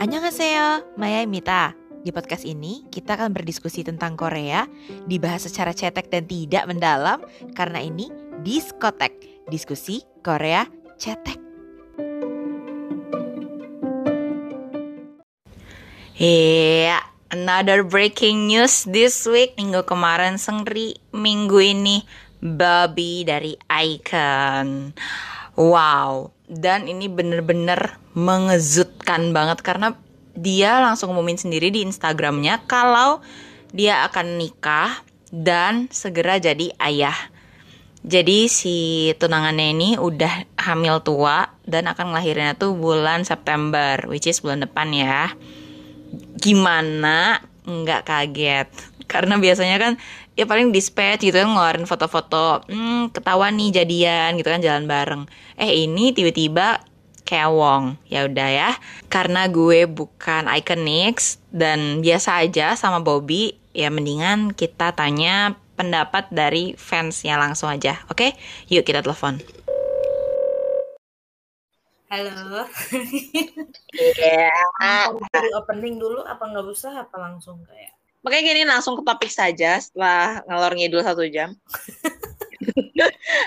Annyeonghaseyo, 0.00 0.96
Maya 0.96 1.28
Di 2.00 2.08
podcast 2.08 2.48
ini, 2.48 2.88
kita 2.88 3.20
akan 3.20 3.36
berdiskusi 3.36 3.84
tentang 3.84 4.16
Korea, 4.16 4.64
dibahas 5.04 5.44
secara 5.44 5.76
cetek 5.76 6.08
dan 6.08 6.24
tidak 6.24 6.64
mendalam, 6.72 7.20
karena 7.52 7.84
ini 7.84 8.08
Diskotek, 8.40 9.44
diskusi 9.52 10.00
Korea 10.24 10.64
cetek. 10.96 11.36
Yeah, 16.16 17.04
another 17.28 17.84
breaking 17.84 18.48
news 18.48 18.88
this 18.88 19.28
week. 19.28 19.52
Minggu 19.60 19.84
kemarin 19.84 20.40
Sengri, 20.40 20.96
minggu 21.12 21.60
ini 21.60 22.08
Babi 22.40 23.24
dari 23.24 23.56
Icon. 23.68 24.92
Wow, 25.56 26.36
dan 26.46 26.84
ini 26.84 27.08
bener-bener 27.08 27.96
mengejutkan 28.12 29.32
banget 29.32 29.64
karena 29.64 29.96
dia 30.36 30.84
langsung 30.84 31.10
ngumumin 31.10 31.40
sendiri 31.40 31.72
di 31.72 31.80
Instagramnya 31.80 32.68
kalau 32.68 33.24
dia 33.72 34.04
akan 34.04 34.36
nikah 34.36 35.00
dan 35.32 35.88
segera 35.88 36.36
jadi 36.36 36.70
ayah. 36.76 37.16
Jadi 38.06 38.46
si 38.46 39.10
tunangannya 39.18 39.66
ini 39.74 39.90
udah 39.98 40.46
hamil 40.60 41.02
tua 41.02 41.50
dan 41.66 41.90
akan 41.90 42.14
ngelahirinnya 42.14 42.54
tuh 42.54 42.78
bulan 42.78 43.26
September, 43.26 43.98
which 44.06 44.30
is 44.30 44.38
bulan 44.38 44.62
depan 44.62 44.94
ya. 44.94 45.34
Gimana 46.38 47.42
nggak 47.66 48.06
kaget? 48.06 48.70
Karena 49.16 49.40
biasanya 49.40 49.76
kan 49.80 49.92
ya 50.36 50.44
paling 50.44 50.76
dispatch 50.76 51.24
gitu 51.24 51.40
kan 51.40 51.48
ngeluarin 51.48 51.88
foto-foto, 51.88 52.68
hmm, 52.68 53.16
ketahuan 53.16 53.56
nih 53.56 53.72
jadian 53.80 54.36
gitu 54.36 54.52
kan 54.52 54.60
jalan 54.60 54.84
bareng. 54.84 55.24
Eh 55.56 55.88
ini 55.88 56.12
tiba-tiba 56.12 56.84
Kewong. 57.26 57.98
Ya 58.06 58.28
udah 58.28 58.48
ya. 58.52 58.70
Karena 59.08 59.48
gue 59.48 59.88
bukan 59.88 60.46
Iconix 60.46 61.42
dan 61.50 62.04
biasa 62.04 62.44
aja 62.44 62.78
sama 62.78 63.00
Bobby, 63.00 63.58
ya 63.74 63.88
mendingan 63.90 64.54
kita 64.54 64.94
tanya 64.94 65.58
pendapat 65.74 66.30
dari 66.30 66.78
fansnya 66.78 67.34
langsung 67.40 67.72
aja. 67.72 68.04
Oke? 68.12 68.38
Yuk 68.68 68.86
kita 68.86 69.00
telepon. 69.00 69.42
Halo. 72.06 72.62
Iya. 73.96 74.52
Yeah. 74.78 75.10
Dari 75.32 75.50
opening 75.56 75.98
dulu 75.98 76.22
apa 76.22 76.46
nggak 76.46 76.68
usah 76.68 77.02
apa 77.02 77.16
langsung 77.18 77.64
kayak? 77.66 77.96
Makanya 78.26 78.42
gini 78.42 78.62
langsung 78.66 78.98
ke 78.98 79.06
topik 79.06 79.30
saja 79.30 79.78
setelah 79.78 80.42
ngelor 80.50 80.74
ngidul 80.74 80.98
satu 81.06 81.22
jam. 81.30 81.54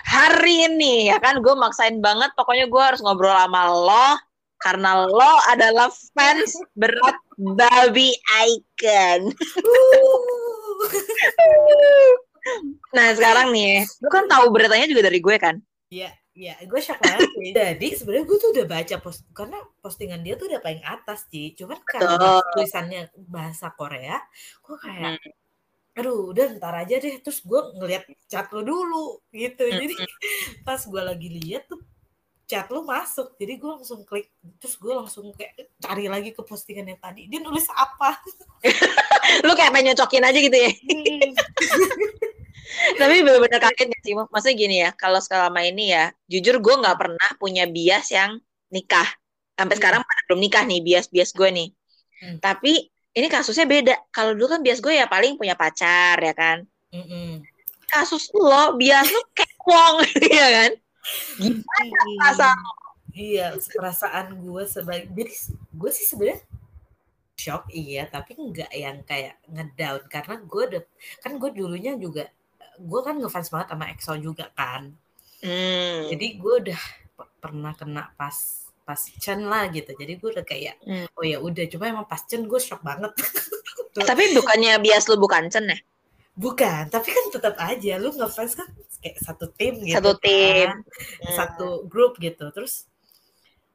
hari 0.08 0.72
ini 0.72 1.12
ya 1.12 1.20
kan 1.20 1.44
gue 1.44 1.52
maksain 1.52 2.00
banget 2.00 2.32
pokoknya 2.40 2.72
gue 2.72 2.80
harus 2.80 3.04
ngobrol 3.04 3.36
sama 3.36 3.68
lo 3.68 4.08
karena 4.64 5.04
lo 5.04 5.34
adalah 5.52 5.92
fans 6.16 6.56
berat 6.80 7.20
babi 7.36 8.16
icon. 8.48 9.36
nah 12.96 13.12
sekarang 13.20 13.52
nih, 13.52 13.84
lo 14.00 14.08
kan 14.08 14.32
tahu 14.32 14.48
beritanya 14.48 14.88
juga 14.88 15.12
dari 15.12 15.20
gue 15.20 15.36
kan? 15.36 15.60
Iya, 15.92 16.16
iya, 16.40 16.56
gue 16.64 16.80
shock 16.80 17.04
banget 17.04 17.28
sih. 17.36 17.52
Jadi 17.52 17.88
sebenarnya 18.00 18.26
gue 18.32 18.38
tuh 18.40 18.50
udah 18.56 18.66
baca 18.72 18.95
post 19.04 19.28
karena 19.36 19.59
postingan 19.84 20.23
dia 20.23 20.40
tuh 20.40 20.48
udah 20.48 20.64
paling 20.64 20.84
atas 20.88 21.28
sih. 21.28 21.52
Cuman 21.59 21.84
karena 21.84 22.40
tulisannya 22.56 23.12
bahasa 23.28 23.76
Korea, 23.76 24.23
gue 24.64 24.76
kayak 24.80 25.20
hmm 25.20 25.40
aduh 26.00 26.32
udah 26.32 26.56
ntar 26.56 26.72
aja 26.80 26.95
deh. 26.95 27.20
Terus 27.20 27.44
gue 27.44 27.62
ngeliat 27.76 28.08
chat 28.32 28.48
lo 28.56 28.64
dulu 28.64 29.20
gitu. 29.36 29.67
Jadi 29.67 29.95
pas 30.67 30.80
gue 30.80 31.02
lagi 31.04 31.28
lihat 31.28 31.67
tuh 31.67 31.84
chat 32.48 32.72
lo 32.72 32.88
masuk. 32.88 33.36
Jadi 33.36 33.60
gue 33.60 33.70
langsung 33.70 34.08
klik 34.08 34.32
terus 34.64 34.80
gue 34.80 34.94
langsung 34.95 35.36
kayak 35.36 35.76
cari 35.84 36.08
lagi 36.08 36.32
ke 36.32 36.40
postingan 36.40 36.95
yang 36.95 37.02
tadi. 37.04 37.28
Dia 37.28 37.44
nulis 37.44 37.67
apa? 37.76 38.16
Lu 39.45 39.54
kayak 39.54 39.76
pengen 39.76 39.94
nyocokin 39.94 40.23
aja 40.23 40.39
gitu 40.39 40.58
ya? 40.58 40.71
Hmm. 40.71 41.32
tapi 42.99 43.15
bener-bener 43.26 43.60
kaget 43.64 43.87
gak 43.87 44.02
sih 44.04 44.14
maksudnya 44.14 44.55
gini 44.60 44.76
ya 44.83 44.89
kalau 44.93 45.23
selama 45.23 45.64
ini 45.64 45.95
ya 45.95 46.11
jujur 46.27 46.60
gue 46.60 46.76
nggak 46.83 46.98
pernah 46.99 47.30
punya 47.39 47.64
bias 47.65 48.11
yang 48.11 48.37
nikah 48.70 49.08
sampai 49.55 49.76
hmm. 49.76 49.82
sekarang 49.82 50.02
belum 50.27 50.39
nikah 50.43 50.64
nih 50.67 50.83
bias-bias 50.83 51.32
gue 51.33 51.49
nih 51.49 51.70
hmm. 52.21 52.38
tapi 52.43 52.92
ini 53.17 53.27
kasusnya 53.27 53.65
beda. 53.65 53.95
Kalau 54.14 54.38
dulu 54.38 54.58
kan 54.58 54.61
bias 54.61 54.80
gue 54.80 54.93
ya 54.93 55.09
paling 55.09 55.36
punya 55.36 55.58
pacar 55.58 56.17
ya 56.21 56.33
kan. 56.38 56.64
Mm 56.93 57.05
-mm. 57.05 57.30
Kasus 57.89 58.30
lo 58.38 58.77
bias 58.77 59.09
lo 59.09 59.21
kayak 59.33 59.59
wong 59.65 59.95
ya 60.38 60.48
kan. 60.54 60.71
Gimana 61.42 62.02
perasaan 62.21 62.59
Iya, 63.09 63.58
perasaan 63.58 64.38
gue 64.38 64.64
sebagai 64.70 65.09
jadi 65.11 65.33
gue 65.76 65.92
sih 65.92 66.05
sebenarnya 66.08 66.39
shock 67.36 67.65
iya, 67.73 68.05
tapi 68.05 68.38
enggak 68.38 68.70
yang 68.71 69.02
kayak 69.04 69.42
ngedown 69.49 70.05
karena 70.08 70.36
gue 70.39 70.64
udah 70.70 70.83
kan 71.23 71.32
gue 71.42 71.49
dulunya 71.52 71.98
juga 71.98 72.30
gue 72.80 73.02
kan 73.04 73.20
ngefans 73.20 73.52
banget 73.52 73.67
sama 73.76 73.86
EXO 73.92 74.14
juga 74.23 74.48
kan. 74.56 74.95
Mm. 75.44 76.08
Jadi 76.16 76.28
gue 76.40 76.54
udah 76.67 76.82
pernah 77.40 77.76
kena 77.76 78.12
pas 78.16 78.36
pas 78.90 78.98
Chen 79.22 79.45
lah 79.45 79.70
gitu 79.70 79.94
jadi 79.94 80.17
gue 80.17 80.30
udah 80.34 80.42
kayak 80.42 80.82
hmm. 80.82 81.14
oh 81.14 81.22
ya 81.22 81.38
udah 81.38 81.62
cuma 81.70 81.94
emang 81.94 82.10
pas 82.10 82.26
Chen 82.26 82.50
gue 82.50 82.58
shock 82.58 82.82
banget 82.82 83.14
tapi 84.10 84.34
bukannya 84.34 84.82
bias 84.82 85.06
lu 85.06 85.22
bukan 85.22 85.45
Chen 85.54 85.70
ya 85.70 85.78
bukan 86.34 86.89
tapi 86.89 87.14
kan 87.14 87.26
tetap 87.30 87.54
aja 87.62 88.02
lu 88.02 88.10
ngefans 88.10 88.58
kan 88.58 88.66
kayak 89.06 89.22
satu 89.22 89.45
tim 89.54 89.78
gitu 89.86 89.94
satu 89.94 90.18
kan. 90.18 90.26
tim 90.26 90.68
hmm. 90.73 91.36
satu 91.38 91.68
grup 91.86 92.18
gitu 92.18 92.50
terus 92.50 92.89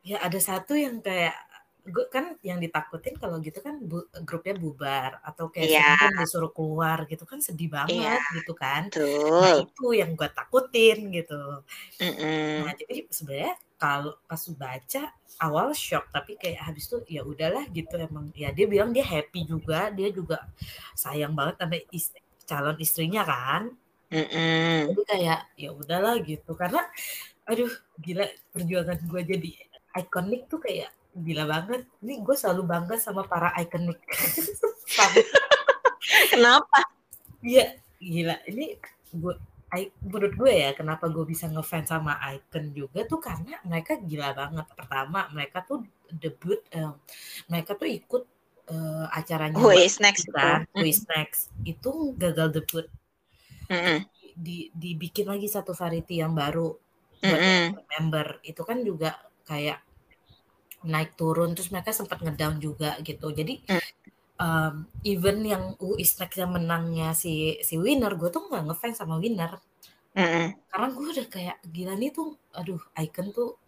ya 0.03 0.19
ada 0.19 0.43
satu 0.43 0.75
yang 0.75 0.99
kayak 0.99 1.39
gue 1.85 2.07
kan 2.09 2.33
yang 2.41 2.57
ditakutin 2.65 3.13
kalau 3.21 3.37
gitu 3.45 3.61
kan 3.61 3.77
bu, 3.77 4.09
grupnya 4.25 4.57
bubar 4.57 5.21
atau 5.21 5.53
kayak 5.53 5.69
yeah. 5.69 6.09
disuruh 6.17 6.49
keluar 6.49 7.05
gitu 7.05 7.29
kan 7.29 7.45
sedih 7.45 7.69
banget 7.69 8.17
yeah. 8.17 8.25
gitu 8.33 8.57
kan 8.57 8.89
nah, 8.89 9.05
Betul. 9.05 9.41
nah 9.45 9.53
itu 9.61 9.87
yang 9.93 10.11
gue 10.17 10.29
takutin 10.33 10.99
gitu 11.13 11.61
mm 12.01 12.13
-mm. 12.17 12.53
nah 12.65 12.73
jadi 12.73 13.05
sebenarnya 13.13 13.55
kalau 13.77 14.17
pas 14.25 14.43
baca 14.57 15.03
awal 15.45 15.77
shock 15.77 16.09
tapi 16.09 16.41
kayak 16.41 16.65
habis 16.65 16.89
itu 16.89 17.21
ya 17.21 17.21
udahlah 17.21 17.69
gitu 17.69 18.01
emang 18.01 18.33
ya 18.33 18.49
dia 18.49 18.65
bilang 18.65 18.89
dia 18.97 19.05
happy 19.05 19.45
juga 19.45 19.93
dia 19.93 20.09
juga 20.09 20.41
sayang 20.97 21.37
banget 21.37 21.61
sama 21.61 21.77
ist 21.93 22.17
calon 22.49 22.81
istrinya 22.81 23.29
kan 23.29 23.63
mm 24.09 24.25
-mm. 24.25 24.77
jadi 24.89 25.03
kayak 25.05 25.41
ya 25.61 25.71
udahlah 25.77 26.17
gitu 26.25 26.57
karena 26.57 26.81
aduh 27.45 27.69
gila 28.01 28.25
perjuangan 28.57 28.99
gue 29.05 29.21
jadi 29.21 29.51
ikonik 30.01 30.49
tuh 30.49 30.65
kayak 30.65 30.89
gila 31.15 31.45
banget. 31.47 31.87
Ini 32.03 32.21
gue 32.21 32.37
selalu 32.37 32.63
bangga 32.67 32.97
sama 32.99 33.23
para 33.25 33.55
ikonik 33.63 34.03
kenapa? 36.35 36.79
Iya 37.41 37.79
gila. 38.03 38.37
Ini 38.51 38.77
gue 39.15 39.35
menurut 39.83 40.33
gue 40.39 40.53
ya 40.55 40.71
kenapa 40.71 41.11
gue 41.11 41.27
bisa 41.27 41.51
ngefans 41.51 41.91
sama 41.91 42.15
Icon 42.31 42.71
juga 42.71 43.03
tuh 43.11 43.19
karena 43.19 43.59
mereka 43.67 43.99
gila 43.99 44.31
banget. 44.35 44.67
Pertama 44.75 45.27
mereka 45.35 45.67
tuh 45.67 45.83
debut, 46.15 46.63
uh, 46.79 46.95
mereka 47.51 47.75
tuh 47.75 47.91
ikut 47.91 48.23
uh, 48.71 49.07
acaranya 49.11 49.59
Who 49.59 49.75
is 49.75 49.99
next 49.99 50.31
kan, 50.31 50.71
Who 50.79 50.87
is 50.87 51.03
next? 51.11 51.51
Itu 51.67 52.15
gagal 52.15 52.55
debut. 52.55 52.87
Mm 53.67 53.81
-hmm. 53.81 53.99
Di, 54.35 54.71
dibikin 54.75 55.31
lagi 55.31 55.47
satu 55.51 55.75
variety 55.75 56.23
yang 56.23 56.35
baru 56.35 56.75
buat 57.19 57.41
mm 57.41 57.51
-hmm. 57.51 57.67
member. 57.99 58.27
Itu 58.47 58.63
kan 58.63 58.79
juga 58.87 59.19
kayak 59.49 59.83
naik 60.85 61.17
turun 61.19 61.57
terus 61.57 61.73
mereka 61.73 61.91
sempat 61.91 62.21
ngedown 62.21 62.61
juga 62.61 62.97
gitu. 63.01 63.33
Jadi 63.33 63.65
mm 63.65 64.05
um, 64.39 64.87
even 65.07 65.43
yang 65.47 65.79
U 65.79 65.95
Next 65.99 66.37
yang 66.39 66.53
menangnya 66.55 67.15
si 67.15 67.59
si 67.63 67.79
Winner, 67.79 68.15
gue 68.19 68.31
tuh 68.31 68.47
nggak 68.51 68.65
ngefans 68.71 68.99
sama 68.99 69.19
Winner. 69.19 69.59
Mm-hmm. 70.15 70.47
Karena 70.71 70.89
gue 70.95 71.07
udah 71.11 71.27
kayak 71.27 71.57
gila 71.75 71.95
nih 71.99 72.11
tuh, 72.15 72.39
aduh 72.55 72.83
Icon 72.99 73.35
tuh 73.35 73.59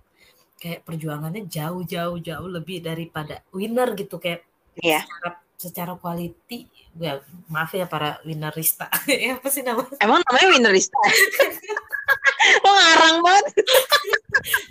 kayak 0.56 0.86
perjuangannya 0.88 1.50
jauh-jauh 1.50 2.16
jauh 2.22 2.48
lebih 2.48 2.80
daripada 2.80 3.44
Winner 3.52 3.92
gitu 3.92 4.16
kayak 4.16 4.46
yeah. 4.80 5.04
secara 5.04 5.30
secara 5.56 5.92
quality 5.96 6.68
gue 6.96 7.12
maaf 7.48 7.72
ya 7.72 7.88
para 7.88 8.20
winnerista 8.28 8.92
ya 9.08 9.40
apa 9.40 9.48
sih 9.48 9.64
nama 9.64 9.84
emang 10.04 10.20
namanya 10.20 10.48
winnerista 10.52 10.96
lo 12.64 12.70
ngarang 12.72 13.16
banget 13.24 13.44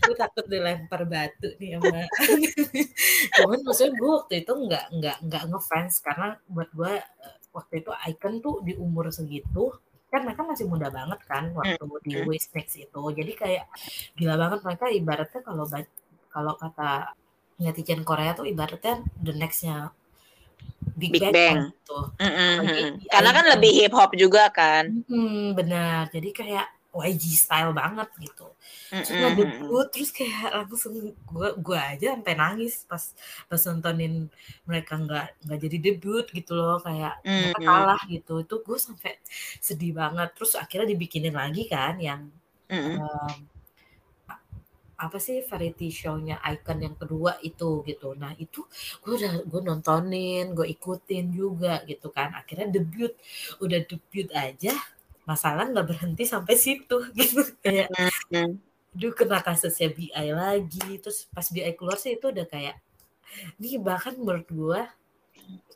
gue 0.06 0.16
takut 0.16 0.46
dilempar 0.48 1.02
batu 1.08 1.50
nih 1.60 1.78
sama 1.78 2.04
cuman 3.40 3.60
maksudnya 3.66 3.92
gue 3.96 4.12
waktu 4.12 4.36
itu 4.46 4.54
nggak 4.54 4.86
nggak 5.00 5.18
nggak 5.28 5.44
ngefans 5.52 5.94
karena 6.04 6.28
buat 6.48 6.70
gue 6.72 6.94
eh, 7.02 7.36
waktu 7.56 7.74
itu 7.84 7.92
Icon 8.12 8.34
tuh 8.44 8.56
di 8.64 8.74
umur 8.76 9.12
segitu 9.12 9.72
kan 10.12 10.24
mereka 10.24 10.48
masih 10.48 10.66
muda 10.70 10.88
banget 10.88 11.20
kan 11.28 11.52
waktu 11.52 11.82
hmm. 11.82 12.04
di 12.06 12.14
hmm. 12.16 12.28
West 12.30 12.56
Next 12.56 12.76
itu 12.80 13.02
jadi 13.12 13.32
kayak 13.36 13.66
gila 14.16 14.36
banget 14.40 14.60
mereka 14.64 14.86
ibaratnya 14.88 15.42
kalau 15.44 15.66
kalau 16.32 16.54
kata 16.56 17.16
netizen 17.60 18.04
Korea 18.04 18.36
tuh 18.36 18.48
ibaratnya 18.48 19.04
the 19.20 19.32
nextnya 19.36 19.92
Big, 20.96 21.12
Big 21.12 21.28
Bang, 21.28 21.36
Bang. 21.36 21.58
gitu. 21.76 22.00
Mm 22.24 22.32
-hmm. 22.32 22.90
Karena 23.12 23.30
kan 23.36 23.46
lebih 23.52 23.72
hip 23.76 23.92
hop 23.92 24.16
juga 24.16 24.48
kan. 24.48 25.04
Hmm, 25.12 25.52
benar. 25.52 26.08
Jadi 26.08 26.32
kayak 26.32 26.68
YG 26.96 27.24
style 27.44 27.72
banget 27.82 28.10
gitu. 28.26 28.48
Nggak 29.18 29.34
debut, 29.40 29.86
terus 29.94 30.10
kayak 30.18 30.42
langsung 30.58 30.94
gue 31.30 31.50
gue 31.66 31.80
aja 31.92 32.08
sampai 32.18 32.34
nangis 32.42 32.74
pas 32.90 33.04
pas 33.50 33.62
nontonin 33.68 34.14
mereka 34.70 34.94
nggak 35.04 35.26
nggak 35.46 35.60
jadi 35.66 35.78
debut 35.86 36.26
gitu 36.38 36.52
loh 36.60 36.78
kayak 36.88 37.14
mereka 37.40 37.60
Mm-mm. 37.60 37.66
kalah 37.68 38.02
gitu. 38.14 38.32
Itu 38.44 38.56
gue 38.68 38.78
sampai 38.88 39.12
sedih 39.68 39.92
banget. 40.00 40.28
Terus 40.36 40.54
akhirnya 40.62 40.88
dibikinin 40.94 41.36
lagi 41.42 41.62
kan 41.74 41.94
yang 42.08 42.22
a- 44.34 44.44
apa 45.06 45.18
sih 45.26 45.38
variety 45.52 45.88
show-nya 46.00 46.36
Icon 46.54 46.80
yang 46.86 46.96
kedua 47.02 47.32
itu 47.50 47.70
gitu. 47.90 48.10
Nah 48.22 48.32
itu 48.46 48.62
gue 49.04 49.14
udah 49.20 49.34
gue 49.52 49.62
nontonin, 49.70 50.46
gue 50.58 50.68
ikutin 50.76 51.26
juga 51.42 51.74
gitu 51.92 52.08
kan. 52.18 52.30
Akhirnya 52.40 52.68
debut, 52.76 53.12
udah 53.64 53.80
debut 53.90 54.28
aja 54.46 54.74
masalah 55.30 55.66
nggak 55.72 55.88
berhenti 55.90 56.24
sampai 56.34 56.56
situ 56.58 56.98
gitu 57.20 57.42
kayak. 57.66 57.90
Duh 59.00 59.14
kena 59.20 59.40
kasusnya 59.48 59.90
BI 59.98 60.30
lagi 60.42 60.90
Terus 61.04 61.28
pas 61.36 61.48
BI 61.54 61.72
keluar 61.78 61.98
sih 62.04 62.12
itu 62.18 62.26
udah 62.34 62.46
kayak 62.54 62.76
Nih 63.62 63.76
bahkan 63.88 64.14
menurut 64.20 64.48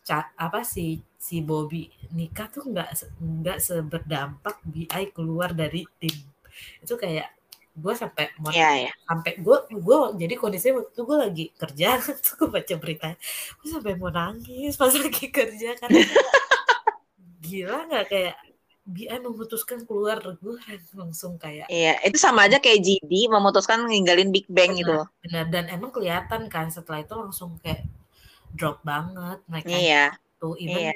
ca- 0.08 0.32
apa 0.40 0.62
sih 0.66 1.00
si 1.20 1.44
Bobby 1.44 1.92
nikah 2.16 2.48
tuh 2.50 2.64
nggak 2.72 2.90
nggak 3.20 3.58
seberdampak 3.62 4.56
BI 4.66 5.04
keluar 5.16 5.52
dari 5.52 5.84
tim 6.00 6.16
itu 6.84 6.94
kayak 6.96 7.28
gue 7.80 7.94
sampai 7.96 8.36
mau 8.44 8.52
Iya, 8.52 8.90
ya. 8.90 8.94
sampai 9.08 9.32
gue 9.40 9.58
gue 9.72 9.98
jadi 10.20 10.34
kondisinya 10.36 10.74
waktu 10.84 10.92
itu 10.92 11.02
gue 11.08 11.18
lagi 11.20 11.46
kerja 11.56 11.88
tuh 12.26 12.34
gue 12.44 12.50
baca 12.60 12.74
berita 12.82 13.08
gue 13.62 13.68
sampai 13.72 13.94
mau 13.96 14.12
nangis 14.12 14.74
pas 14.76 14.92
lagi 15.04 15.26
kerja 15.32 15.70
kan 15.80 15.90
gila 17.44 17.78
nggak 17.88 18.06
kayak 18.12 18.36
BI 18.90 19.06
memutuskan 19.22 19.86
keluar 19.86 20.18
gue 20.18 20.58
langsung 20.98 21.38
kayak 21.38 21.70
Iya, 21.70 22.02
itu 22.02 22.18
sama 22.18 22.50
aja 22.50 22.58
kayak 22.58 22.82
GD 22.82 23.30
memutuskan 23.30 23.86
ninggalin 23.86 24.34
Big 24.34 24.50
Bang 24.50 24.74
gitu 24.74 24.90
loh. 24.90 25.08
benar. 25.22 25.46
Dan 25.54 25.70
emang 25.70 25.94
kelihatan 25.94 26.50
kan 26.50 26.74
setelah 26.74 27.06
itu 27.06 27.14
langsung 27.14 27.62
kayak 27.62 27.86
drop 28.58 28.82
banget 28.82 29.38
mereka 29.46 29.70
Iya, 29.70 30.06
tuh 30.42 30.58
even 30.58 30.90
iya, 30.90 30.94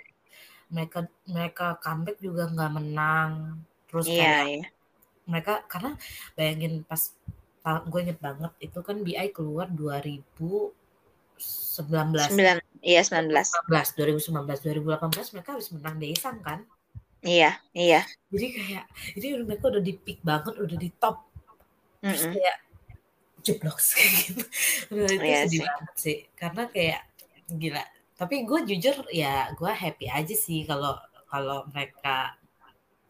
mereka 0.73 1.05
mereka 1.29 1.77
comeback 1.77 2.17
juga 2.17 2.49
nggak 2.49 2.71
menang. 2.73 3.61
Terus 3.85 4.09
iya, 4.09 4.17
kayak 4.17 4.41
iya. 4.49 4.65
mereka 5.29 5.53
karena 5.69 5.91
bayangin 6.33 6.81
pas 6.81 7.13
gue 7.63 7.99
inget 8.03 8.19
banget 8.19 8.51
itu 8.59 8.79
kan 8.83 8.99
BI 9.05 9.27
keluar 9.31 9.71
2019 9.71 10.73
Sembilan, 11.39 12.57
iya 12.83 12.99
19. 13.05 13.31
2019 13.71 14.83
2018 14.83 15.35
mereka 15.37 15.49
harus 15.55 15.71
menang 15.71 15.95
Daesang 16.01 16.43
kan 16.43 16.67
Iya, 17.23 17.49
iya. 17.73 17.99
jadi 18.33 18.47
kayak 18.57 18.83
jadi 19.15 19.27
mereka 19.47 19.65
udah 19.71 19.83
di 19.89 19.93
peak 20.03 20.19
banget 20.29 20.53
udah 20.65 20.77
di 20.83 20.89
top 21.01 21.15
terus 22.07 22.23
Mm-mm. 22.23 22.33
kayak 22.33 22.57
jeblok 23.45 23.79
kayak 23.81 24.11
gitu 24.23 24.43
Aduh, 24.91 25.09
itu 25.17 25.29
Iya 25.29 25.39
sedih 25.41 25.61
sih. 25.61 25.65
banget 25.69 25.95
sih 26.05 26.17
karena 26.41 26.63
kayak 26.75 27.01
gila 27.61 27.83
tapi 28.19 28.35
gue 28.49 28.59
jujur 28.69 28.95
ya 29.11 29.51
gue 29.59 29.71
happy 29.83 30.05
aja 30.19 30.35
sih 30.45 30.59
kalau 30.69 30.93
kalau 31.31 31.57
mereka 31.73 32.37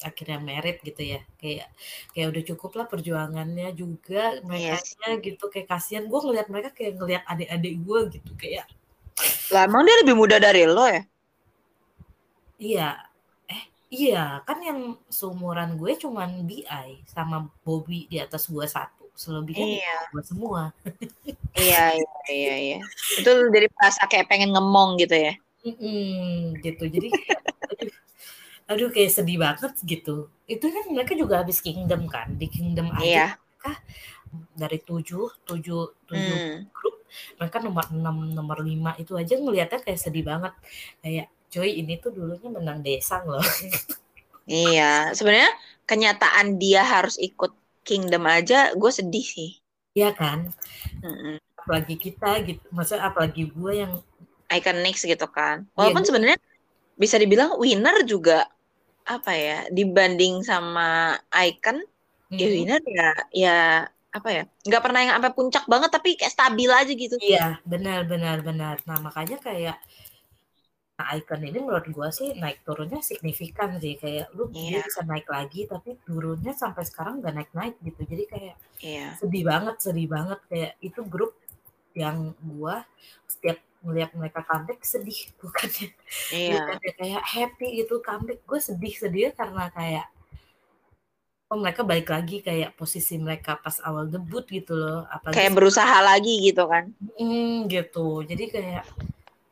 akhirnya 0.10 0.40
merit 0.50 0.78
gitu 0.88 1.02
ya 1.16 1.20
kayak 1.42 1.68
kayak 2.14 2.28
udah 2.34 2.44
cukup 2.52 2.72
lah 2.80 2.86
perjuangannya 2.92 3.68
juga 3.82 4.42
Iya 4.50 4.78
mereka 4.78 5.08
gitu 5.28 5.44
kayak 5.54 5.68
kasihan 5.72 6.06
gue 6.12 6.20
ngelihat 6.26 6.48
mereka 6.54 6.70
kayak 6.78 6.94
ngelihat 7.00 7.24
adik-adik 7.32 7.74
gue 7.88 8.00
gitu 8.20 8.32
kayak 8.42 8.66
Lah 9.54 9.64
emang 9.70 9.84
dia 9.88 9.96
lebih 10.04 10.16
muda 10.20 10.38
dari 10.46 10.62
lo 10.68 10.86
ya? 10.96 11.02
iya 12.60 13.13
iya 13.94 14.42
kan 14.42 14.58
yang 14.60 14.80
seumuran 15.08 15.78
gue 15.78 15.94
cuman 16.02 16.42
BI 16.44 16.90
sama 17.06 17.46
Bobby 17.62 18.10
di 18.10 18.18
atas 18.18 18.50
gue 18.50 18.66
satu 18.66 19.06
selebihnya 19.14 19.78
Iya, 19.78 19.98
gue 20.10 20.24
semua 20.26 20.74
iya, 21.54 21.94
iya, 21.94 22.10
iya, 22.34 22.56
iya. 22.58 22.78
Itu 23.22 23.30
jadi 23.54 23.70
merasa 23.70 24.10
kayak 24.10 24.26
pengen 24.26 24.50
ngemong 24.50 24.98
gitu 24.98 25.14
ya. 25.14 25.34
Mm-mm, 25.62 26.58
gitu 26.60 26.90
jadi 26.90 27.08
aduh 28.68 28.90
kayak 28.90 29.12
sedih 29.12 29.38
banget 29.40 29.76
gitu 29.84 30.32
itu 30.48 30.66
kan 30.66 30.86
mereka 30.92 31.14
juga 31.14 31.44
habis 31.44 31.60
Kingdom 31.60 32.08
kan 32.08 32.32
di 32.36 32.48
Kingdom 32.48 32.90
aja 32.96 33.04
Iya. 33.06 33.28
mereka 33.38 33.72
dari 34.58 34.78
tujuh 34.82 35.30
tujuh 35.46 35.84
tujuh 36.10 36.38
Hmm. 36.40 36.66
grup 36.74 36.96
mereka 37.38 37.62
nomor 37.62 37.86
enam 37.94 38.34
nomor 38.34 38.60
lima 38.64 38.98
itu 38.98 39.14
aja 39.14 39.38
ngelihatnya 39.38 39.80
kayak 39.84 40.00
sedih 40.02 40.26
banget 40.26 40.52
kayak 41.00 41.28
coy 41.54 41.70
ini 41.82 41.94
tuh 42.04 42.12
dulunya 42.18 42.50
menang 42.58 42.80
desang 42.88 43.24
loh 43.34 43.46
Iya, 44.52 44.84
sebenarnya 45.18 45.52
kenyataan 45.90 46.48
dia 46.62 46.82
harus 46.94 47.16
ikut 47.28 47.52
Kingdom 47.88 48.24
aja 48.36 48.56
gue 48.80 48.92
sedih 49.00 49.26
sih. 49.36 49.50
Iya 49.98 50.10
kan 50.20 50.40
Mm-mm. 51.04 51.36
apalagi 51.60 51.96
kita 52.06 52.30
gitu 52.48 52.64
maksudnya 52.76 53.04
apalagi 53.10 53.44
gue 53.56 53.72
yang 53.82 53.92
Iconics 54.58 55.02
gitu 55.12 55.26
kan. 55.38 55.56
Iya, 55.64 55.74
Walaupun 55.78 56.04
gue- 56.04 56.08
sebenarnya 56.08 56.38
bisa 57.04 57.16
dibilang 57.22 57.52
winner 57.64 57.98
juga 58.06 58.46
apa 59.16 59.32
ya 59.46 59.58
dibanding 59.78 60.34
sama 60.46 61.18
Icon 61.48 61.78
ya 62.42 62.48
Mm, 62.48 62.54
winner 62.56 62.82
ya 62.98 63.08
ya 63.44 63.56
apa 64.18 64.30
ya 64.38 64.44
nggak 64.68 64.82
pernah 64.86 65.00
yang 65.06 65.14
sampai 65.18 65.34
puncak 65.38 65.64
banget 65.74 65.90
tapi 65.96 66.10
kayak 66.20 66.34
stabil 66.36 66.70
aja 66.70 66.94
gitu. 67.04 67.16
iya 67.22 67.46
benar 67.72 68.00
benar 68.12 68.38
benar 68.48 68.76
nah 68.90 68.98
makanya 69.06 69.38
kayak 69.48 69.76
nah, 70.94 71.10
icon 71.12 71.42
ini 71.42 71.58
menurut 71.58 71.90
gue 71.90 72.10
sih 72.10 72.38
naik 72.38 72.62
turunnya 72.62 73.02
signifikan 73.02 73.82
sih 73.82 73.98
kayak 73.98 74.30
lu 74.32 74.46
dia 74.48 74.78
Iya. 74.78 74.86
bisa 74.86 75.02
naik 75.02 75.26
lagi 75.26 75.66
tapi 75.66 75.98
turunnya 76.02 76.54
sampai 76.54 76.86
sekarang 76.86 77.18
nggak 77.18 77.34
naik 77.34 77.52
naik 77.52 77.76
gitu 77.82 78.02
jadi 78.06 78.24
kayak 78.30 78.56
Iya. 78.78 79.08
sedih 79.18 79.44
banget 79.44 79.76
sedih 79.82 80.08
banget 80.08 80.40
kayak 80.46 80.72
itu 80.80 81.02
grup 81.04 81.34
yang 81.94 82.34
gua 82.40 82.86
setiap 83.26 83.58
melihat 83.82 84.14
mereka 84.14 84.46
comeback 84.46 84.80
sedih 84.82 85.18
bukannya 85.42 85.90
Iya. 86.30 86.62
bukannya 86.62 86.92
kayak 86.96 87.24
happy 87.26 87.68
gitu 87.82 87.96
comeback 88.00 88.40
gue 88.46 88.60
sedih 88.60 88.94
sedih 88.94 89.34
karena 89.34 89.74
kayak 89.74 90.08
oh 91.50 91.58
mereka 91.58 91.82
balik 91.82 92.10
lagi 92.10 92.42
kayak 92.42 92.74
posisi 92.74 93.18
mereka 93.18 93.58
pas 93.58 93.78
awal 93.82 94.06
debut 94.06 94.42
gitu 94.46 94.74
loh 94.74 95.06
apalagi 95.06 95.38
Kayak 95.38 95.54
berusaha 95.54 95.98
lagi 96.02 96.50
gitu 96.50 96.66
kan. 96.66 96.90
Mm, 97.18 97.70
gitu 97.70 98.22
jadi 98.26 98.44
kayak 98.48 98.84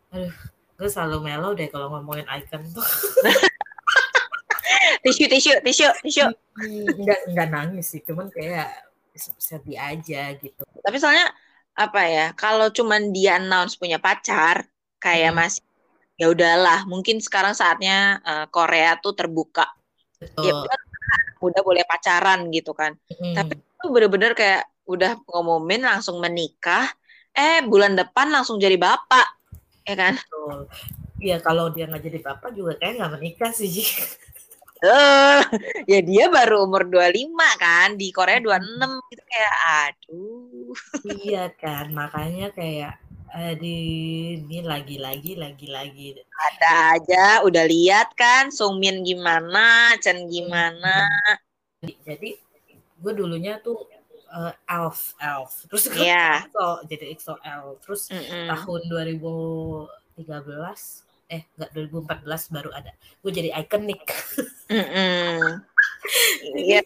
aduh 0.09 0.33
gue 0.81 0.89
selalu 0.89 1.17
melo 1.21 1.53
deh 1.53 1.69
kalau 1.69 1.93
ngomongin 1.93 2.25
icon 2.41 2.65
tuh. 2.73 2.81
Tisu 5.05 5.25
tisu 5.29 5.53
tisu 5.65 5.87
tisu. 6.01 6.25
Hmm, 6.57 6.85
nggak 7.05 7.19
nggak 7.33 7.47
nangis 7.53 7.89
sih 7.93 8.01
cuman 8.01 8.29
kayak 8.33 8.69
sedih 9.17 9.77
aja 9.77 10.33
gitu. 10.37 10.61
Tapi 10.81 10.97
soalnya 10.97 11.29
apa 11.77 12.01
ya 12.05 12.25
kalau 12.33 12.69
cuman 12.73 13.13
dia 13.13 13.38
announce 13.38 13.77
punya 13.77 14.01
pacar 14.01 14.65
kayak 14.97 15.33
Hmm. 15.33 15.41
masih 15.41 15.63
ya 16.17 16.29
udahlah 16.29 16.85
mungkin 16.85 17.17
sekarang 17.21 17.53
saatnya 17.53 18.21
eh, 18.25 18.45
Korea 18.50 18.97
tuh 19.01 19.13
terbuka. 19.13 19.69
Betul. 20.17 20.50
Ya 20.50 20.53
udah 20.65 20.79
udah 21.41 21.61
boleh 21.65 21.83
pacaran 21.85 22.50
gitu 22.53 22.77
kan. 22.77 22.93
Mm, 23.09 23.33
tapi 23.33 23.57
itu 23.57 23.85
bener-bener 23.89 24.38
kayak 24.38 24.69
udah 24.85 25.17
ngumumin 25.25 25.81
langsung 25.81 26.21
menikah 26.21 26.85
eh 27.33 27.65
bulan 27.65 27.97
depan 27.97 28.29
langsung 28.29 28.61
jadi 28.61 28.77
bapak 28.77 29.40
ya 29.85 29.95
kan? 29.97 30.13
Betul. 30.17 30.57
Iya 31.21 31.38
kalau 31.38 31.69
dia 31.69 31.85
nggak 31.85 32.01
jadi 32.01 32.19
bapak 32.25 32.50
juga 32.57 32.73
kayak 32.81 32.97
nggak 32.97 33.11
menikah 33.21 33.53
sih 33.53 33.85
eh 34.81 35.41
ya 35.85 36.00
dia 36.01 36.25
baru 36.33 36.65
umur 36.65 36.89
25 36.89 37.29
kan 37.61 37.93
di 37.93 38.09
Korea 38.09 38.41
26 38.41 38.97
gitu 39.13 39.23
kayak 39.29 39.55
aduh. 39.85 40.73
Iya 41.05 41.45
kan 41.53 41.93
makanya 41.93 42.50
kayak 42.50 42.97
eh, 43.38 43.53
di 43.61 43.77
ini 44.41 44.65
lagi-lagi 44.65 45.38
lagi-lagi 45.38 46.25
ada 46.25 46.97
aja 46.97 47.45
udah 47.45 47.63
lihat 47.69 48.17
kan 48.17 48.50
Sungmin 48.50 49.05
gimana 49.05 49.93
Chen 50.01 50.25
gimana. 50.25 51.05
Jadi 51.85 52.41
gue 53.01 53.13
dulunya 53.13 53.61
tuh 53.61 53.85
eh, 54.31 54.53
elf 54.67 55.00
elf 55.19 55.51
terus 55.67 55.83
gue 55.88 56.01
Iya. 56.01 56.47
EXO 56.47 56.67
jadi 56.88 57.05
EXO-L 57.11 57.63
terus 57.79 58.07
Mm-mm. 58.07 58.47
tahun 58.47 58.81
2013 60.17 61.05
eh 61.31 61.47
enggak 61.55 61.71
2014 62.27 62.27
baru 62.51 62.69
ada 62.71 62.91
gue 62.95 63.31
jadi 63.31 63.50
iconic 63.55 64.03
Mm-mm. 64.67 65.63
Iya. 66.57 66.81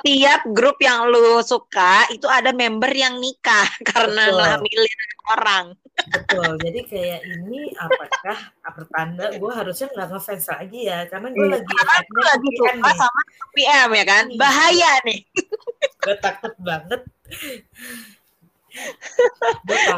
Tiap 0.00 0.42
grup 0.50 0.78
yang 0.80 1.06
lu 1.10 1.38
suka 1.42 2.06
itu 2.10 2.26
ada 2.26 2.50
member 2.52 2.90
yang 2.90 3.16
nikah 3.18 3.66
karena 3.88 4.28
ngambilin 4.28 5.00
orang. 5.28 5.66
betul 5.98 6.54
jadi 6.62 6.80
kayak 6.86 7.20
ini 7.26 7.74
apakah 7.74 8.38
pertanda 8.70 9.34
gue 9.34 9.50
harusnya 9.50 9.90
nggak 9.90 10.08
ngefans 10.14 10.46
lagi 10.46 10.80
ya 10.86 11.04
karena 11.10 11.28
gue 11.34 11.42
Iya, 11.42 11.58
lagi 11.58 11.74
lagi 12.22 12.48
suka 12.54 12.90
sama 12.94 13.20
PM 13.52 13.88
ya 13.92 14.04
kan? 14.06 14.24
Bahaya 14.38 14.92
nih. 15.02 15.18
Gue 15.98 16.14
takut 16.22 16.54
banget 16.62 17.02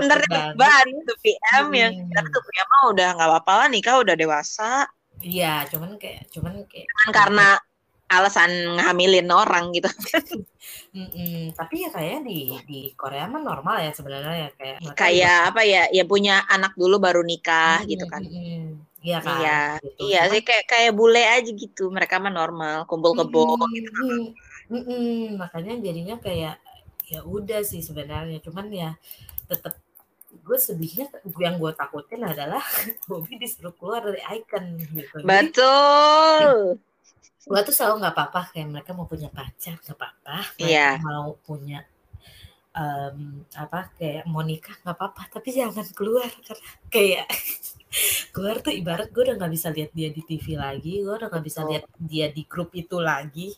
Ntar 0.01 0.21
ban 0.57 0.87
tuh 1.05 1.19
PM 1.21 1.67
ya. 1.75 1.89
Hmm. 1.93 2.07
Kita 2.09 2.21
tuh 2.33 2.43
PM 2.49 2.67
mah 2.71 2.83
udah 2.95 3.09
nggak 3.19 3.29
apa-apa 3.29 3.53
lah 3.65 3.69
nikah 3.69 3.97
udah 4.01 4.15
dewasa. 4.17 4.89
iya 5.21 5.69
cuman 5.69 6.01
kayak 6.01 6.33
cuman 6.33 6.65
kayak 6.65 6.89
Kan 6.89 7.09
karena 7.13 7.61
alasan 8.09 8.51
ngamilin 8.81 9.29
orang 9.29 9.69
gitu. 9.77 9.87
Mm-mm. 10.97 11.53
Tapi 11.55 11.85
ya 11.85 11.89
kayak 11.93 12.25
di 12.25 12.57
di 12.65 12.81
Korea 12.97 13.29
mah 13.29 13.45
normal 13.45 13.85
ya 13.85 13.93
sebenarnya 13.93 14.49
ya 14.49 14.51
kayak 14.57 14.77
kayak 14.97 15.39
apa 15.53 15.63
ya 15.63 15.83
ya 15.93 16.05
punya 16.09 16.43
anak 16.49 16.73
dulu 16.75 16.97
baru 16.99 17.21
nikah 17.21 17.85
Mm-mm, 17.85 17.91
gitu 17.93 18.05
kan. 18.09 18.23
mm-mm. 18.25 18.65
Iya 19.01 19.19
kan. 19.25 19.33
Iya, 19.41 19.61
gitu. 19.81 20.01
iya 20.09 20.21
Cuman- 20.25 20.33
sih 20.33 20.43
kayak 20.45 20.65
kayak 20.69 20.93
bule 20.97 21.23
aja 21.25 21.51
gitu. 21.53 21.85
Mereka 21.93 22.17
mah 22.21 22.33
normal, 22.33 22.89
kumpul 22.89 23.13
kebo 23.13 23.45
Mm-mm, 23.61 23.71
gitu. 23.77 23.93
mm-mm, 23.93 24.25
mm-mm. 24.71 25.37
Makanya 25.37 25.75
jadinya 25.83 26.17
kayak 26.23 26.57
ya 27.11 27.21
udah 27.27 27.61
sih 27.67 27.83
sebenarnya, 27.83 28.39
cuman 28.39 28.67
ya 28.71 28.91
tetap 29.51 29.75
gue 30.31 30.55
sedihnya 30.55 31.11
yang 31.43 31.59
gue 31.59 31.73
takutin 31.75 32.23
adalah 32.23 32.63
Bobby 33.11 33.35
disuruh 33.35 33.75
keluar 33.75 34.07
dari 34.07 34.23
icon 34.39 34.79
gitu. 34.79 35.19
Jadi 35.19 35.27
Betul. 35.27 36.79
gue 37.41 37.61
tuh 37.67 37.75
selalu 37.75 37.95
nggak 38.05 38.15
apa-apa 38.15 38.41
kayak 38.55 38.69
mereka 38.71 38.91
mau 38.95 39.11
punya 39.11 39.27
pacar 39.27 39.75
nggak 39.83 39.97
apa-apa, 39.99 40.39
Iya. 40.63 41.03
mau 41.03 41.35
punya 41.43 41.83
em, 42.71 43.43
apa 43.59 43.91
kayak 43.99 44.31
mau 44.31 44.47
nikah 44.47 44.77
nggak 44.87 44.95
apa-apa, 44.95 45.23
tapi 45.35 45.51
jangan 45.51 45.83
keluar 45.91 46.31
karena 46.31 46.71
kayak 46.95 47.27
keluar 48.35 48.63
tuh 48.63 48.71
ibarat 48.71 49.11
gue 49.11 49.23
udah 49.27 49.35
nggak 49.35 49.53
bisa 49.57 49.69
lihat 49.75 49.91
dia 49.91 50.15
di 50.15 50.23
TV 50.23 50.55
lagi, 50.55 51.03
gue 51.03 51.11
udah 51.11 51.27
nggak 51.27 51.43
bisa 51.49 51.61
Oh. 51.65 51.69
lihat 51.75 51.85
dia 51.99 52.31
di 52.31 52.47
grup 52.47 52.71
itu 52.79 53.03
lagi. 53.03 53.51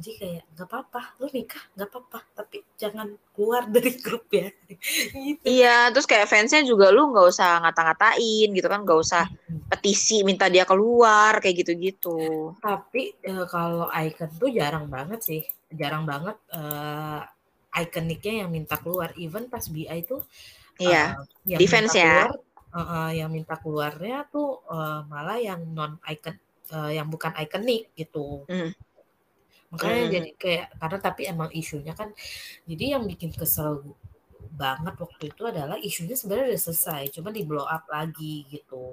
Jadi 0.00 0.10
kayak 0.16 0.44
nggak 0.56 0.68
apa-apa, 0.72 1.02
lu 1.20 1.28
nikah 1.28 1.60
nggak 1.76 1.88
apa-apa, 1.92 2.18
tapi 2.32 2.64
jangan 2.80 3.12
keluar 3.36 3.68
dari 3.74 3.92
grup 4.00 4.24
ya. 4.32 4.48
gitu. 5.12 5.44
Iya, 5.44 5.92
terus 5.92 6.08
kayak 6.08 6.24
fansnya 6.24 6.64
juga 6.64 6.88
lu 6.88 7.12
nggak 7.12 7.26
usah 7.28 7.60
ngata-ngatain 7.60 8.48
gitu 8.56 8.68
kan, 8.72 8.80
nggak 8.80 9.00
usah 9.04 9.28
petisi 9.68 10.24
minta 10.24 10.48
dia 10.48 10.64
keluar 10.64 11.36
kayak 11.44 11.60
gitu-gitu. 11.60 12.56
Tapi 12.64 13.12
eh, 13.20 13.44
kalau 13.44 13.92
icon 13.92 14.30
tuh 14.40 14.48
jarang 14.48 14.88
banget 14.88 15.20
sih, 15.20 15.42
jarang 15.68 16.08
banget 16.08 16.40
eh 16.56 17.20
ikoniknya 17.70 18.42
yang 18.46 18.50
minta 18.50 18.80
keluar. 18.80 19.12
Even 19.20 19.46
pas 19.52 19.62
BI 19.68 20.00
tuh 20.08 20.24
Iya, 20.80 21.12
eh, 21.12 21.24
yang 21.44 21.60
defense 21.60 21.92
ya. 21.92 22.24
keluar, 22.24 22.32
eh, 22.72 23.10
yang 23.20 23.30
minta 23.30 23.54
keluarnya 23.60 24.24
tuh 24.32 24.64
eh, 24.64 25.00
malah 25.12 25.36
yang 25.36 25.60
non 25.76 26.00
icon, 26.08 26.34
eh, 26.72 26.90
yang 26.96 27.06
bukan 27.12 27.36
ikonik 27.36 27.92
gitu. 27.92 28.48
Hmm. 28.48 28.72
Makanya 29.72 30.04
Hmm. 30.06 30.14
jadi 30.14 30.30
kayak 30.42 30.66
karena 30.80 30.98
tapi 31.06 31.22
emang 31.32 31.50
isunya 31.54 31.94
kan, 32.00 32.08
jadi 32.70 32.84
yang 32.98 33.04
bikin 33.10 33.30
kesel 33.40 33.70
banget 34.62 34.94
waktu 35.04 35.24
itu 35.32 35.42
adalah 35.52 35.76
isunya 35.88 36.16
sebenarnya 36.18 36.46
udah 36.54 36.62
selesai, 36.66 37.02
cuma 37.14 37.28
di 37.36 37.42
blow 37.48 37.66
up 37.76 37.84
lagi 37.96 38.34
gitu. 38.54 38.84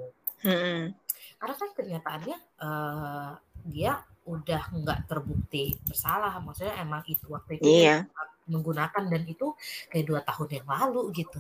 Mm-mm. 0.43 0.95
Karena 1.39 1.55
kan 1.61 1.69
kenyataannya 1.77 2.37
eh, 2.67 3.31
dia 3.73 3.93
udah 4.27 4.61
nggak 4.79 4.99
terbukti 5.09 5.63
bersalah, 5.87 6.33
maksudnya 6.45 6.75
emang 6.83 7.01
itu 7.13 7.25
waktu 7.35 7.51
itu 7.59 7.67
Iya, 7.67 8.07
menggunakan 8.51 9.03
dan 9.11 9.23
itu 9.33 9.47
kayak 9.91 10.05
dua 10.09 10.21
tahun 10.29 10.49
yang 10.63 10.67
lalu 10.73 11.01
gitu. 11.19 11.39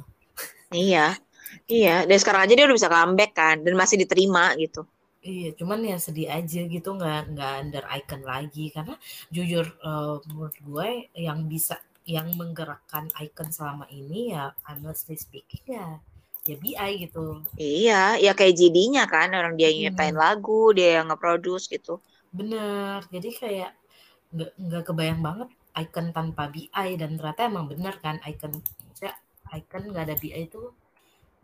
iya, 0.83 0.99
iya. 1.75 1.91
Dan 2.09 2.17
sekarang 2.21 2.41
aja 2.43 2.53
dia 2.57 2.65
udah 2.67 2.77
bisa 2.79 2.91
comeback 2.93 3.31
kan, 3.39 3.55
dan 3.65 3.73
masih 3.81 3.97
diterima 4.03 4.43
gitu. 4.63 4.79
Iya, 5.25 5.49
cuman 5.59 5.79
ya 5.91 5.97
sedih 6.05 6.29
aja 6.37 6.59
gitu 6.73 6.89
nggak 6.97 7.17
nggak 7.33 7.51
under 7.61 7.83
icon 7.97 8.21
lagi 8.31 8.61
karena 8.75 8.93
jujur 9.35 9.65
eh, 9.89 10.15
menurut 10.29 10.55
gue 10.67 10.87
yang 11.27 11.39
bisa 11.51 11.75
yang 12.15 12.27
menggerakkan 12.39 13.05
icon 13.25 13.49
selama 13.57 13.85
ini 13.91 14.31
ya 14.33 14.43
honestly 14.67 15.17
speaking 15.25 15.65
ya 15.77 15.87
ya 16.49 16.55
BI 16.61 16.91
gitu. 17.03 17.43
Iya, 17.63 17.93
ya 18.25 18.31
kayak 18.37 18.53
JD-nya 18.59 19.01
kan, 19.13 19.27
orang 19.39 19.53
dia 19.57 19.67
yang 19.69 19.79
nyiptain 19.81 20.15
Hmm. 20.15 20.21
lagu, 20.23 20.51
dia 20.77 20.87
yang 20.95 21.05
nge-produce 21.09 21.65
gitu. 21.73 21.91
Bener, 22.37 22.99
jadi 23.13 23.29
kayak 23.41 23.71
nggak 24.35 24.51
nggak 24.65 24.83
kebayang 24.87 25.21
banget 25.27 25.49
icon 25.83 26.07
tanpa 26.17 26.43
BI 26.53 26.89
dan 27.01 27.11
ternyata 27.17 27.41
emang 27.51 27.65
bener 27.71 27.95
kan 28.05 28.17
icon 28.31 28.53
ya 29.03 29.11
icon 29.59 29.83
nggak 29.91 30.05
ada 30.07 30.15
BI 30.21 30.41
itu 30.49 30.61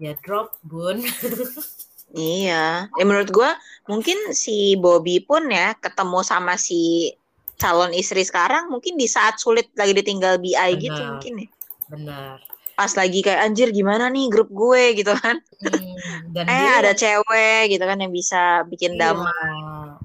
ya 0.03 0.11
drop 0.23 0.47
bun. 0.69 0.97
Iya, 2.11 2.91
ya 2.91 3.03
menurut 3.07 3.31
gua 3.31 3.55
mungkin 3.87 4.35
si 4.35 4.75
Bobby 4.77 5.23
pun 5.23 5.47
ya 5.49 5.73
ketemu 5.79 6.19
sama 6.21 6.59
si 6.59 7.13
calon 7.57 7.95
istri 7.95 8.21
sekarang 8.27 8.67
mungkin 8.67 8.99
di 8.99 9.07
saat 9.07 9.39
sulit 9.39 9.71
lagi 9.79 9.95
ditinggal 9.95 10.37
BI 10.41 10.71
gitu 10.77 10.93
Benar. 10.93 11.09
mungkin 11.15 11.33
ya. 11.39 11.47
Bener. 11.89 12.35
Pas 12.73 12.89
lagi 12.97 13.21
kayak 13.21 13.41
anjir 13.49 13.69
gimana 13.69 14.09
nih 14.09 14.29
grup 14.33 14.49
gue 14.49 14.97
gitu 14.97 15.13
kan. 15.13 15.37
Hmm, 15.61 16.33
dan 16.33 16.43
Eh 16.49 16.57
dia 16.57 16.71
ada 16.81 16.91
cewek 16.97 17.69
gitu 17.69 17.85
kan 17.85 17.97
yang 18.01 18.09
bisa 18.09 18.65
bikin 18.65 18.97
Iya. 18.97 19.13
damai. 19.13 19.57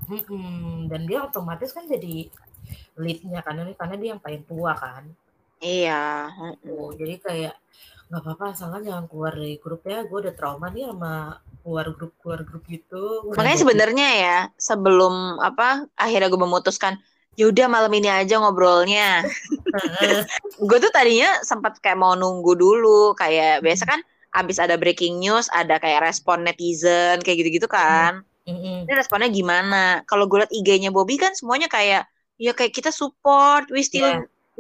Mm-mm. 0.09 0.89
Dan 0.93 1.09
dia 1.09 1.25
otomatis 1.25 1.73
kan 1.73 1.89
jadi 1.89 2.29
leadnya 3.01 3.41
karena 3.41 3.73
karena 3.77 3.95
dia 3.97 4.09
yang 4.17 4.21
paling 4.21 4.45
tua 4.45 4.77
kan. 4.77 5.09
Iya. 5.59 6.29
Tuh, 6.63 6.93
jadi 6.95 7.15
kayak 7.19 7.55
nggak 8.09 8.23
apa-apa 8.25 8.45
asalkan 8.57 8.89
jangan 8.89 9.05
keluar 9.07 9.33
dari 9.37 9.57
grup 9.61 9.85
ya. 9.85 10.05
Gue 10.09 10.25
udah 10.25 10.35
trauma 10.35 10.73
nih 10.73 10.89
sama 10.89 11.39
keluar 11.61 11.87
grup 11.93 12.13
keluar 12.21 12.41
grup 12.45 12.65
gitu. 12.67 13.29
Makanya 13.33 13.59
sebenarnya 13.61 14.09
ya 14.17 14.39
sebelum 14.57 15.41
apa 15.41 15.85
akhirnya 15.95 16.33
gue 16.33 16.41
memutuskan 16.41 16.97
yaudah 17.39 17.71
malam 17.71 17.93
ini 17.95 18.11
aja 18.11 18.43
ngobrolnya. 18.43 19.23
Gue 20.69 20.79
tuh 20.83 20.91
tadinya 20.91 21.39
sempat 21.47 21.79
kayak 21.79 21.95
mau 21.95 22.19
nunggu 22.19 22.59
dulu 22.59 23.15
kayak 23.15 23.63
biasa 23.63 23.87
kan 23.87 24.03
abis 24.35 24.61
ada 24.61 24.77
breaking 24.77 25.23
news 25.23 25.49
ada 25.57 25.81
kayak 25.81 26.05
respon 26.05 26.45
netizen 26.45 27.21
kayak 27.25 27.37
gitu-gitu 27.41 27.65
kan 27.65 28.21
Mm-mm. 28.45 28.85
ini 28.85 28.93
responnya 28.93 29.33
gimana 29.33 30.05
kalau 30.05 30.29
gue 30.29 30.45
liat 30.45 30.53
IG-nya 30.53 30.93
Bobby 30.93 31.17
kan 31.17 31.33
semuanya 31.33 31.69
kayak 31.69 32.05
ya 32.37 32.53
kayak 32.53 32.77
kita 32.77 32.93
support 32.93 33.73
we 33.73 33.81
still 33.81 34.05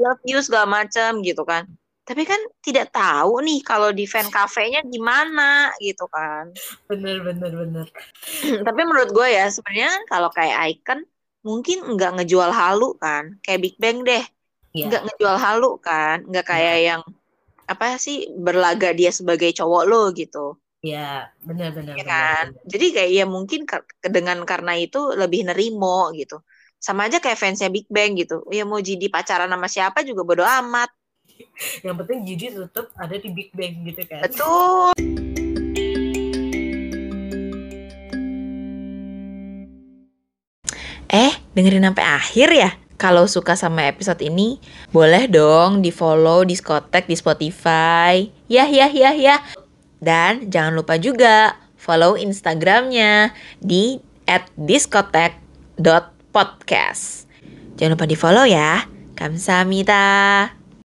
love 0.00 0.22
you 0.24 0.40
segala 0.40 0.64
macam 0.64 1.20
gitu 1.20 1.44
kan 1.44 1.68
tapi 2.08 2.24
kan 2.24 2.40
tidak 2.64 2.88
tahu 2.88 3.44
nih 3.44 3.60
kalau 3.60 3.92
di 3.92 4.08
fan 4.08 4.32
cafe-nya 4.32 4.80
gimana 4.88 5.68
gitu 5.76 6.08
kan. 6.08 6.48
Bener 6.88 7.20
bener 7.20 7.52
bener. 7.52 7.86
tapi 8.66 8.80
menurut 8.80 9.12
gue 9.12 9.28
ya 9.28 9.52
sebenarnya 9.52 10.08
kalau 10.08 10.32
kayak 10.32 10.56
Icon 10.72 11.04
mungkin 11.44 11.84
nggak 11.84 12.16
ngejual 12.16 12.48
halu 12.48 12.96
kan. 12.96 13.36
Kayak 13.44 13.60
Big 13.60 13.76
Bang 13.76 14.08
deh. 14.08 14.24
Iya. 14.72 14.88
nggak 14.88 15.02
ngejual 15.04 15.36
halu 15.36 15.76
kan. 15.84 16.24
Nggak 16.24 16.46
kayak 16.48 16.76
yang 16.80 17.02
apa 17.68 18.00
sih 18.00 18.32
berlaga 18.32 18.96
dia 18.96 19.12
sebagai 19.12 19.52
cowok 19.52 19.82
lo 19.84 20.08
gitu. 20.16 20.56
Iya 20.80 21.28
bener 21.44 21.76
bener. 21.76 21.92
ya 21.92 22.06
bener, 22.06 22.08
kan? 22.08 22.44
bener. 22.56 22.64
jadi 22.72 22.86
kayak 22.96 23.10
ya 23.12 23.24
mungkin 23.28 23.60
dengan 24.00 24.38
karena 24.48 24.80
itu 24.80 25.12
lebih 25.12 25.44
nerimo 25.44 26.08
gitu. 26.16 26.40
Sama 26.80 27.12
aja 27.12 27.20
kayak 27.20 27.36
fansnya 27.36 27.68
Big 27.68 27.84
Bang 27.92 28.16
gitu. 28.16 28.48
Ya 28.48 28.64
mau 28.64 28.80
jadi 28.80 29.12
pacaran 29.12 29.52
sama 29.52 29.68
siapa 29.68 30.00
juga 30.08 30.24
bodo 30.24 30.48
amat 30.48 30.88
Yang 31.86 31.96
penting 32.04 32.18
Gigi 32.26 32.46
tetap 32.54 32.86
ada 32.98 33.14
di 33.14 33.28
Big 33.30 33.50
Bang 33.54 33.86
gitu 33.86 34.02
kan. 34.06 34.22
betul 34.26 34.92
Eh, 41.08 41.32
dengerin 41.56 41.88
sampai 41.88 42.04
akhir 42.04 42.52
ya? 42.52 42.76
Kalau 43.00 43.24
suka 43.24 43.56
sama 43.56 43.88
episode 43.88 44.20
ini, 44.20 44.60
boleh 44.92 45.24
dong 45.24 45.80
di 45.80 45.88
follow 45.88 46.44
Diskotek 46.44 47.08
di 47.08 47.16
Spotify. 47.16 48.28
Yah, 48.50 48.68
yah, 48.68 48.92
yah, 48.92 49.16
yah. 49.16 49.40
Dan 50.02 50.50
jangan 50.52 50.76
lupa 50.76 51.00
juga 51.00 51.56
follow 51.80 52.12
Instagramnya 52.18 53.32
di 53.62 54.02
@diskotek.podcast. 54.60 57.24
Jangan 57.80 57.96
lupa 57.96 58.04
di 58.04 58.16
follow 58.18 58.44
ya. 58.44 58.84
Kamsahamnida. 59.16 60.57